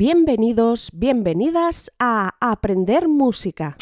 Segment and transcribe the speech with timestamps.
[0.00, 3.76] Bienvenidos, bienvenidas a Aprender Música.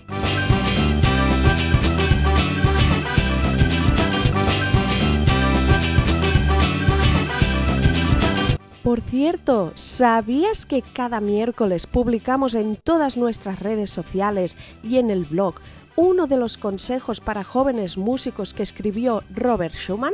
[8.96, 15.26] Por cierto, ¿sabías que cada miércoles publicamos en todas nuestras redes sociales y en el
[15.26, 15.56] blog
[15.98, 20.14] uno de los consejos para jóvenes músicos que escribió Robert Schumann?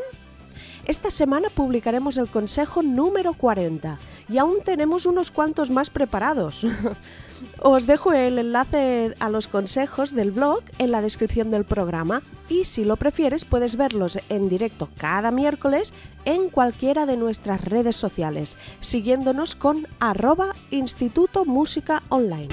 [0.87, 6.65] Esta semana publicaremos el consejo número 40 y aún tenemos unos cuantos más preparados.
[7.59, 12.63] Os dejo el enlace a los consejos del blog en la descripción del programa y
[12.65, 15.93] si lo prefieres puedes verlos en directo cada miércoles
[16.25, 22.49] en cualquiera de nuestras redes sociales, siguiéndonos con arroba Instituto Música Online.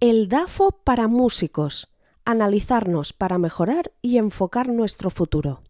[0.00, 1.88] El DAFO para músicos
[2.28, 5.62] analizarnos para mejorar y enfocar nuestro futuro.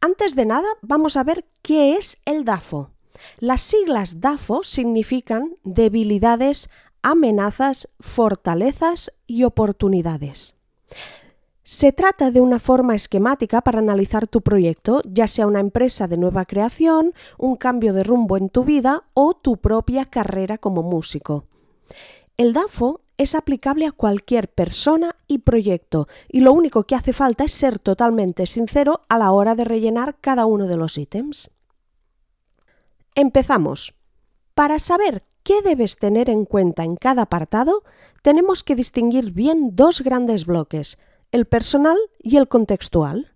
[0.00, 2.90] Antes de nada, vamos a ver qué es el DAFO.
[3.38, 6.70] Las siglas DAFO significan debilidades,
[7.02, 10.54] amenazas, fortalezas y oportunidades.
[11.62, 16.16] Se trata de una forma esquemática para analizar tu proyecto, ya sea una empresa de
[16.16, 21.44] nueva creación, un cambio de rumbo en tu vida o tu propia carrera como músico.
[22.38, 27.44] El DAFO es aplicable a cualquier persona y proyecto y lo único que hace falta
[27.44, 31.50] es ser totalmente sincero a la hora de rellenar cada uno de los ítems.
[33.14, 33.94] Empezamos.
[34.54, 37.84] Para saber qué debes tener en cuenta en cada apartado,
[38.22, 40.98] tenemos que distinguir bien dos grandes bloques,
[41.30, 43.31] el personal y el contextual.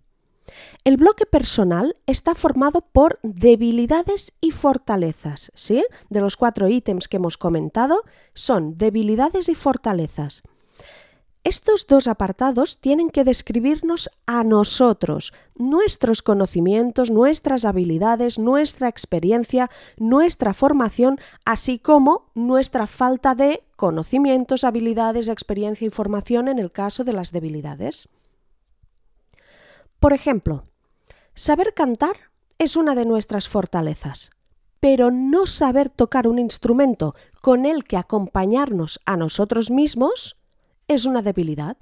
[0.83, 5.83] El bloque personal está formado por debilidades y fortalezas, ¿sí?
[6.09, 8.03] De los cuatro ítems que hemos comentado,
[8.33, 10.43] son debilidades y fortalezas.
[11.43, 20.53] Estos dos apartados tienen que describirnos a nosotros, nuestros conocimientos, nuestras habilidades, nuestra experiencia, nuestra
[20.53, 27.13] formación, así como nuestra falta de conocimientos, habilidades, experiencia y formación en el caso de
[27.13, 28.09] las debilidades.
[29.99, 30.63] Por ejemplo,
[31.39, 32.15] Saber cantar
[32.57, 34.31] es una de nuestras fortalezas,
[34.79, 37.13] pero no saber tocar un instrumento
[37.43, 40.35] con el que acompañarnos a nosotros mismos
[40.87, 41.77] es una debilidad.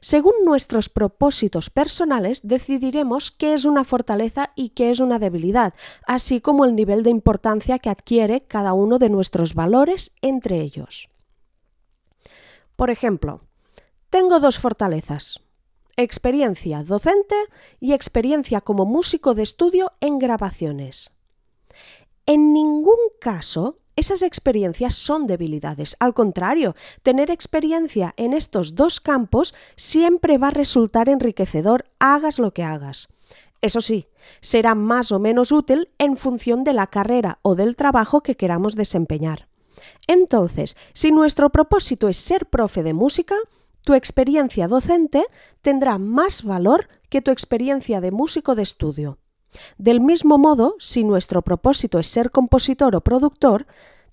[0.00, 5.74] Según nuestros propósitos personales, decidiremos qué es una fortaleza y qué es una debilidad,
[6.06, 11.10] así como el nivel de importancia que adquiere cada uno de nuestros valores entre ellos.
[12.74, 13.42] Por ejemplo,
[14.08, 15.40] tengo dos fortalezas,
[15.96, 17.36] experiencia docente
[17.80, 21.12] y experiencia como músico de estudio en grabaciones.
[22.26, 25.96] En ningún caso esas experiencias son debilidades.
[26.00, 32.52] Al contrario, tener experiencia en estos dos campos siempre va a resultar enriquecedor, hagas lo
[32.52, 33.08] que hagas.
[33.62, 34.06] Eso sí,
[34.42, 38.76] será más o menos útil en función de la carrera o del trabajo que queramos
[38.76, 39.48] desempeñar.
[40.06, 43.36] Entonces, si nuestro propósito es ser profe de música,
[43.86, 45.24] tu experiencia docente
[45.62, 49.18] tendrá más valor que tu experiencia de músico de estudio.
[49.78, 53.68] Del mismo modo, si nuestro propósito es ser compositor o productor,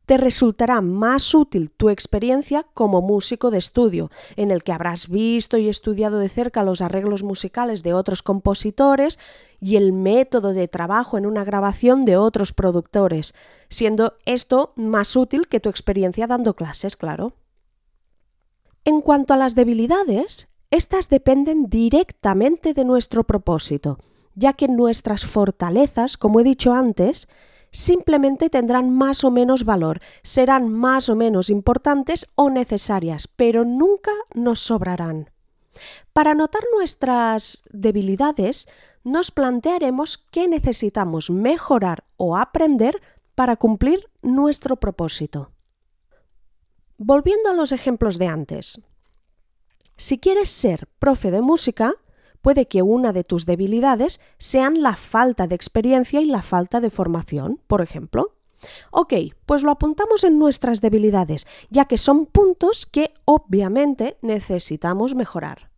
[0.06, 5.58] te resultará más útil tu experiencia como músico de estudio, en el que habrás visto
[5.58, 9.18] y estudiado de cerca los arreglos musicales de otros compositores
[9.60, 13.34] y el método de trabajo en una grabación de otros productores,
[13.70, 17.34] siendo esto más útil que tu experiencia dando clases, claro.
[18.86, 23.98] En cuanto a las debilidades, estas dependen directamente de nuestro propósito,
[24.36, 27.30] ya que nuestras fortalezas, como he dicho antes,
[27.72, 34.12] simplemente tendrán más o menos valor, serán más o menos importantes o necesarias, pero nunca
[34.34, 35.32] nos sobrarán.
[36.12, 38.68] Para notar nuestras debilidades,
[39.06, 43.02] nos plantearemos qué necesitamos mejorar o aprender
[43.34, 45.53] para cumplir nuestro propósito.
[46.98, 48.80] Volviendo a los ejemplos de antes.
[49.98, 51.96] Si quieres ser profe de música,
[52.42, 56.90] puede que una de tus debilidades sean la falta de experiencia y la falta de
[56.90, 58.36] formación, por ejemplo.
[58.92, 59.14] Ok,
[59.46, 65.72] pues lo apuntamos en nuestras debilidades, ya que son puntos que obviamente necesitamos mejorar.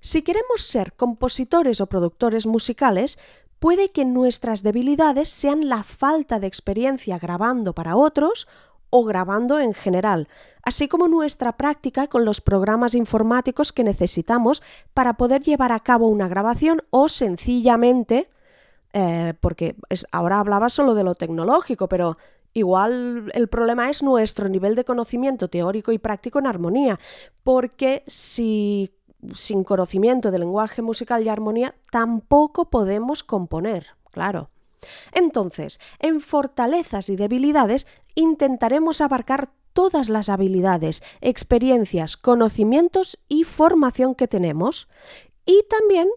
[0.00, 3.18] Si queremos ser compositores o productores musicales,
[3.58, 8.46] puede que nuestras debilidades sean la falta de experiencia grabando para otros
[8.96, 10.28] o grabando en general,
[10.62, 14.62] así como nuestra práctica con los programas informáticos que necesitamos
[14.92, 18.30] para poder llevar a cabo una grabación o sencillamente,
[18.92, 19.74] eh, porque
[20.12, 22.18] ahora hablaba solo de lo tecnológico, pero
[22.52, 27.00] igual el problema es nuestro nivel de conocimiento teórico y práctico en armonía,
[27.42, 28.94] porque si
[29.32, 34.50] sin conocimiento del lenguaje musical y armonía tampoco podemos componer, claro.
[35.12, 44.28] Entonces, en fortalezas y debilidades intentaremos abarcar todas las habilidades, experiencias, conocimientos y formación que
[44.28, 44.88] tenemos
[45.44, 46.08] y también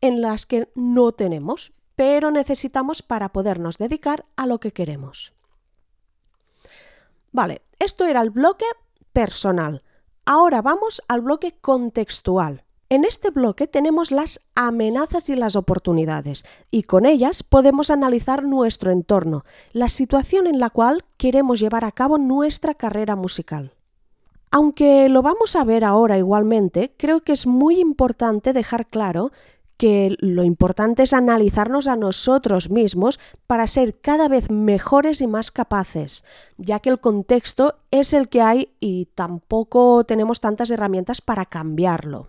[0.00, 5.32] en las que no tenemos, pero necesitamos para podernos dedicar a lo que queremos.
[7.32, 8.66] Vale, esto era el bloque
[9.12, 9.82] personal.
[10.26, 12.65] Ahora vamos al bloque contextual.
[12.88, 18.92] En este bloque tenemos las amenazas y las oportunidades, y con ellas podemos analizar nuestro
[18.92, 19.42] entorno,
[19.72, 23.72] la situación en la cual queremos llevar a cabo nuestra carrera musical.
[24.52, 29.32] Aunque lo vamos a ver ahora igualmente, creo que es muy importante dejar claro
[29.76, 33.18] que lo importante es analizarnos a nosotros mismos
[33.48, 36.22] para ser cada vez mejores y más capaces,
[36.56, 42.28] ya que el contexto es el que hay y tampoco tenemos tantas herramientas para cambiarlo.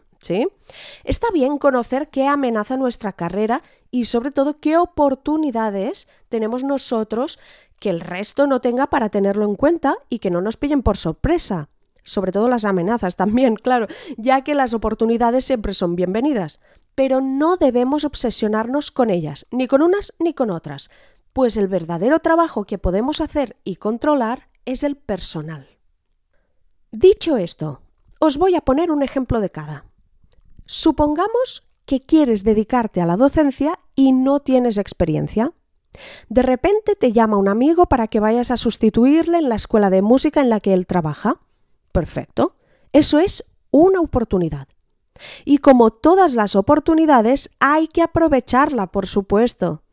[1.04, 7.40] Está bien conocer qué amenaza nuestra carrera y sobre todo qué oportunidades tenemos nosotros
[7.80, 10.98] que el resto no tenga para tenerlo en cuenta y que no nos pillen por
[10.98, 11.70] sorpresa.
[12.04, 13.88] Sobre todo las amenazas también, claro,
[14.18, 16.60] ya que las oportunidades siempre son bienvenidas.
[16.96, 20.90] Pero no debemos obsesionarnos con ellas, ni con unas ni con otras,
[21.34, 25.68] pues el verdadero trabajo que podemos hacer y controlar es el personal.
[26.92, 27.82] Dicho esto,
[28.20, 29.87] os voy a poner un ejemplo de cada.
[30.68, 35.54] Supongamos que quieres dedicarte a la docencia y no tienes experiencia.
[36.28, 40.02] De repente te llama un amigo para que vayas a sustituirle en la escuela de
[40.02, 41.40] música en la que él trabaja.
[41.94, 42.58] Perfecto.
[42.92, 44.68] Eso es una oportunidad.
[45.46, 49.84] Y como todas las oportunidades, hay que aprovecharla, por supuesto.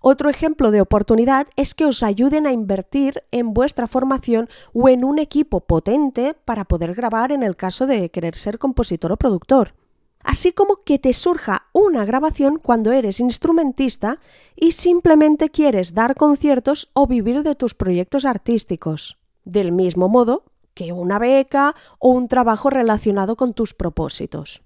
[0.00, 5.04] Otro ejemplo de oportunidad es que os ayuden a invertir en vuestra formación o en
[5.04, 9.74] un equipo potente para poder grabar en el caso de querer ser compositor o productor
[10.22, 14.18] así como que te surja una grabación cuando eres instrumentista
[14.56, 20.92] y simplemente quieres dar conciertos o vivir de tus proyectos artísticos, del mismo modo que
[20.92, 24.62] una beca o un trabajo relacionado con tus propósitos.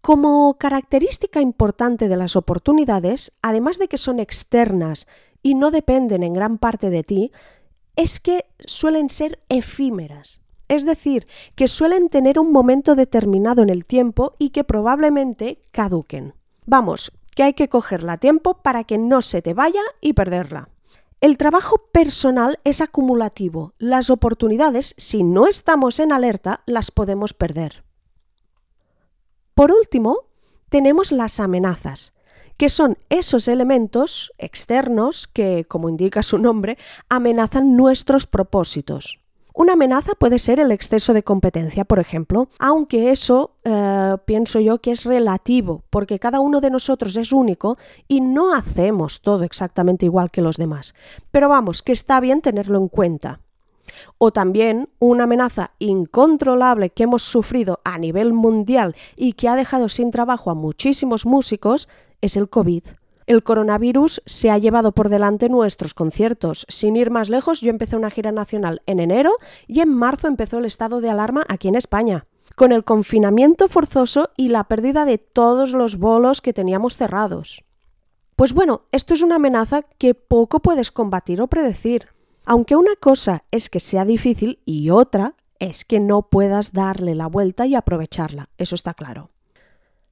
[0.00, 5.06] Como característica importante de las oportunidades, además de que son externas
[5.42, 7.32] y no dependen en gran parte de ti,
[7.96, 13.84] es que suelen ser efímeras es decir, que suelen tener un momento determinado en el
[13.84, 16.34] tiempo y que probablemente caduquen.
[16.66, 20.68] Vamos, que hay que cogerla a tiempo para que no se te vaya y perderla.
[21.20, 23.74] El trabajo personal es acumulativo.
[23.78, 27.84] Las oportunidades, si no estamos en alerta, las podemos perder.
[29.54, 30.26] Por último,
[30.68, 32.12] tenemos las amenazas,
[32.56, 39.18] que son esos elementos externos que, como indica su nombre, amenazan nuestros propósitos.
[39.58, 44.80] Una amenaza puede ser el exceso de competencia, por ejemplo, aunque eso eh, pienso yo
[44.80, 50.06] que es relativo, porque cada uno de nosotros es único y no hacemos todo exactamente
[50.06, 50.94] igual que los demás.
[51.32, 53.40] Pero vamos, que está bien tenerlo en cuenta.
[54.16, 59.88] O también una amenaza incontrolable que hemos sufrido a nivel mundial y que ha dejado
[59.88, 61.88] sin trabajo a muchísimos músicos
[62.20, 62.84] es el COVID.
[63.28, 66.64] El coronavirus se ha llevado por delante nuestros conciertos.
[66.70, 69.32] Sin ir más lejos, yo empecé una gira nacional en enero
[69.66, 74.30] y en marzo empezó el estado de alarma aquí en España con el confinamiento forzoso
[74.34, 77.64] y la pérdida de todos los bolos que teníamos cerrados.
[78.34, 82.08] Pues bueno, esto es una amenaza que poco puedes combatir o predecir.
[82.46, 87.26] Aunque una cosa es que sea difícil y otra es que no puedas darle la
[87.26, 89.28] vuelta y aprovecharla, eso está claro.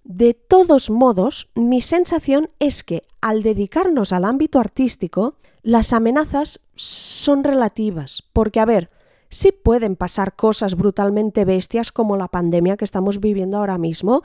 [0.09, 5.35] De todos modos, mi sensación es que al dedicarnos al ámbito artístico,
[5.65, 8.89] las amenazas son relativas, porque a ver,
[9.31, 14.23] sí pueden pasar cosas brutalmente bestias como la pandemia que estamos viviendo ahora mismo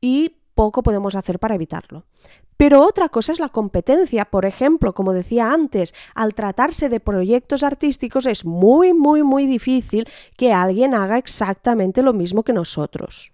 [0.00, 2.04] y poco podemos hacer para evitarlo.
[2.56, 4.26] Pero otra cosa es la competencia.
[4.26, 10.06] Por ejemplo, como decía antes, al tratarse de proyectos artísticos es muy, muy, muy difícil
[10.36, 13.33] que alguien haga exactamente lo mismo que nosotros.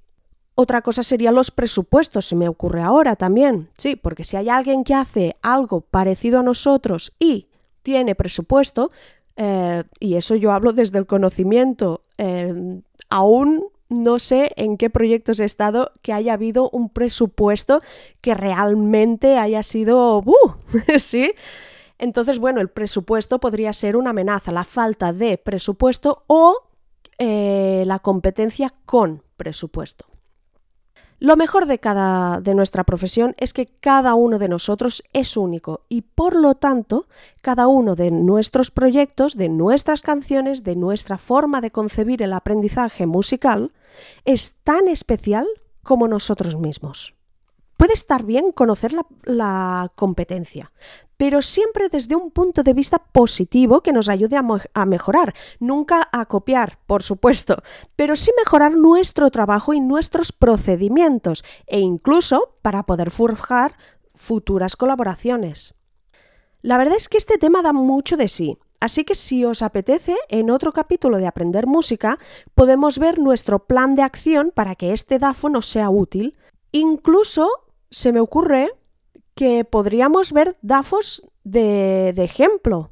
[0.54, 3.71] Otra cosa serían los presupuestos, se me ocurre ahora también.
[3.78, 7.49] Sí, porque si hay alguien que hace algo parecido a nosotros y
[7.83, 8.90] tiene presupuesto,
[9.37, 15.40] eh, y eso yo hablo desde el conocimiento, eh, aún no sé en qué proyectos
[15.40, 17.83] he estado que haya habido un presupuesto
[18.21, 20.23] que realmente haya sido...
[20.99, 21.33] ¿Sí?
[21.99, 26.57] Entonces, bueno, el presupuesto podría ser una amenaza, la falta de presupuesto o
[27.19, 30.10] eh, la competencia con presupuesto.
[31.21, 35.83] Lo mejor de cada de nuestra profesión es que cada uno de nosotros es único
[35.91, 37.09] y por lo tanto,
[37.43, 43.05] cada uno de nuestros proyectos, de nuestras canciones, de nuestra forma de concebir el aprendizaje
[43.05, 43.73] musical
[44.25, 45.47] es tan especial
[45.83, 47.15] como nosotros mismos.
[47.80, 50.70] Puede estar bien conocer la, competencia,
[51.16, 54.44] pero siempre desde un punto de vista positivo que nos ayude a,
[54.75, 57.62] a, mejorar, nunca a copiar, por supuesto,
[57.96, 63.78] pero sí mejorar nuestro trabajo y nuestros procedimientos e incluso para poder forjar
[64.14, 65.75] futuras colaboraciones.
[66.60, 70.16] La verdad es que este tema da mucho de sí, así que si os apetece,
[70.28, 72.18] en otro capítulo de Aprender Música
[72.54, 76.37] podemos ver nuestro plan de acción para que este DAFO nos sea útil,
[76.72, 77.49] incluso
[77.90, 78.70] se me ocurre
[79.35, 82.90] que podríamos ver DAFOs de, ejemplo.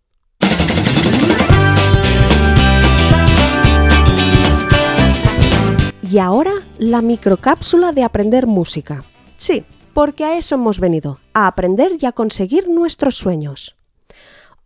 [6.08, 9.04] Y ahora la microcápsula de aprender música.
[9.36, 13.76] Sí, porque a eso hemos venido, a aprender y a conseguir nuestros sueños.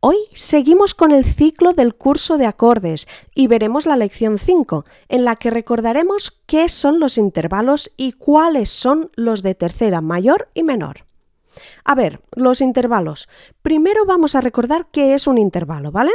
[0.01, 5.25] Hoy seguimos con el ciclo del curso de acordes y veremos la lección 5, en
[5.25, 10.63] la que recordaremos qué son los intervalos y cuáles son los de tercera mayor y
[10.63, 11.05] menor.
[11.85, 13.29] A ver, los intervalos.
[13.63, 16.13] Primero vamos a recordar qué es un intervalo, ¿vale?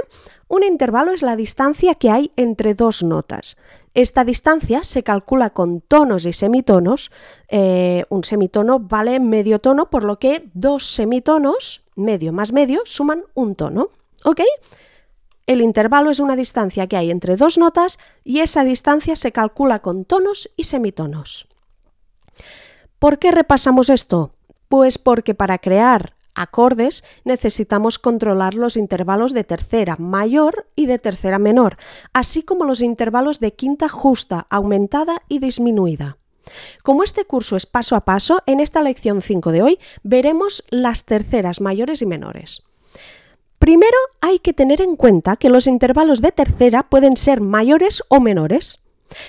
[0.48, 3.58] Un intervalo es la distancia que hay entre dos notas.
[3.94, 7.12] Esta distancia se calcula con tonos y semitonos.
[7.48, 13.24] Eh, un semitono vale medio tono, por lo que dos semitonos, medio más medio, suman
[13.34, 13.90] un tono.
[14.26, 14.42] ¿Ok?
[15.48, 19.80] El intervalo es una distancia que hay entre dos notas y esa distancia se calcula
[19.80, 21.48] con tonos y semitonos.
[23.00, 24.35] ¿Por qué repasamos esto?
[24.70, 31.40] Pues porque para crear acordes necesitamos controlar los intervalos de tercera mayor y de tercera
[31.40, 31.78] menor,
[32.14, 36.18] así como los intervalos de quinta justa, aumentada y disminuida.
[36.84, 41.06] Como este curso es paso a paso, en esta lección 5 de hoy veremos las
[41.06, 42.64] terceras mayores y menores.
[43.58, 48.20] Primero hay que tener en cuenta que los intervalos de tercera pueden ser mayores o
[48.20, 48.80] menores.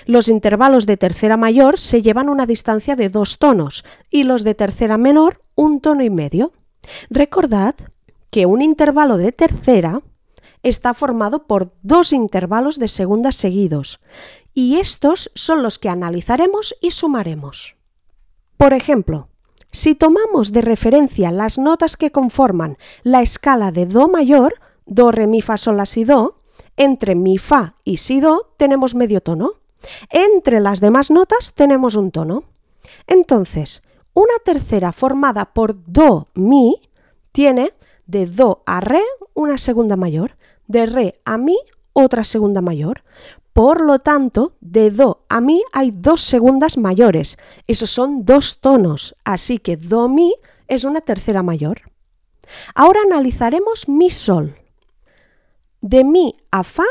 [0.05, 4.55] Los intervalos de tercera mayor se llevan una distancia de dos tonos y los de
[4.55, 6.53] tercera menor un tono y medio.
[7.09, 7.75] Recordad
[8.31, 10.01] que un intervalo de tercera
[10.63, 13.99] está formado por dos intervalos de segunda seguidos
[14.53, 17.75] y estos son los que analizaremos y sumaremos.
[18.57, 19.29] Por ejemplo,
[19.71, 24.55] si tomamos de referencia las notas que conforman la escala de Do mayor,
[24.85, 26.41] Do, Re, Mi, Fa, Sol, La, Si, Do,
[26.75, 29.53] entre Mi, Fa y Si, Do tenemos medio tono.
[30.09, 32.43] Entre las demás notas tenemos un tono.
[33.05, 36.89] Entonces, una tercera formada por Do, Mi
[37.31, 37.73] tiene
[38.05, 39.03] de Do a Re
[39.33, 41.57] una segunda mayor, de Re a Mi
[41.93, 43.03] otra segunda mayor.
[43.53, 47.37] Por lo tanto, de Do a Mi hay dos segundas mayores.
[47.67, 50.33] Esos son dos tonos, así que Do Mi
[50.67, 51.81] es una tercera mayor.
[52.75, 54.55] Ahora analizaremos Mi Sol.
[55.81, 56.85] De Mi a Fa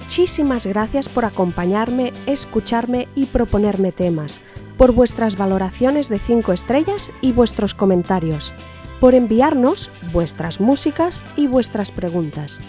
[0.00, 4.40] Muchísimas gracias por acompañarme, escucharme y proponerme temas,
[4.76, 8.52] por vuestras valoraciones de 5 estrellas y vuestros comentarios
[9.00, 12.60] por enviarnos vuestras músicas y vuestras preguntas.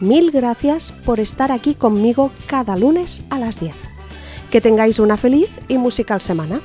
[0.00, 3.74] Mil gracias por estar aquí conmigo cada lunes a las 10.
[4.50, 6.60] Que tengáis una feliz y musical semana.